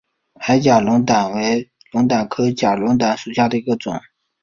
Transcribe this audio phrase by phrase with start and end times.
[0.39, 4.01] 矮假龙胆为龙胆科假龙胆属下的一个种。